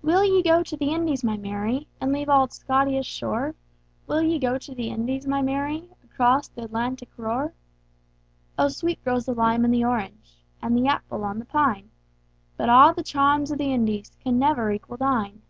[0.00, 3.56] WILL ye go to the Indies, my Mary, And leave auld Scotia's shore?
[4.06, 9.34] Will ye go to the Indies, my Mary, Across th' Atlantic roar?O sweet grows the
[9.34, 11.90] lime and the orange, And the apple on the pine;
[12.56, 15.42] But a' the charms o' the IndiesCan never equal thine.